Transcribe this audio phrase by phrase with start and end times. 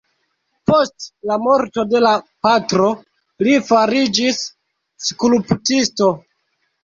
[0.69, 2.13] Post la morto de la
[2.47, 2.89] patro
[3.47, 4.41] li fariĝis
[5.09, 6.09] skulptisto.